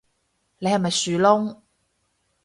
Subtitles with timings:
[0.57, 1.59] 你係咪樹窿